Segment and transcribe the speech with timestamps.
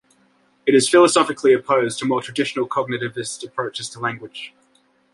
[0.65, 4.51] It is philosophically opposed to more traditional cognitivist approaches to language.